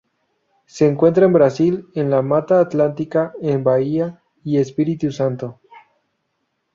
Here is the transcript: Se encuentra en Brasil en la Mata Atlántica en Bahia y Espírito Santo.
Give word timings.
Se 0.65 0.87
encuentra 0.87 1.25
en 1.27 1.33
Brasil 1.33 1.87
en 1.93 2.09
la 2.09 2.23
Mata 2.23 2.59
Atlántica 2.59 3.33
en 3.39 3.63
Bahia 3.63 4.19
y 4.43 4.57
Espírito 4.57 5.11
Santo. 5.11 5.61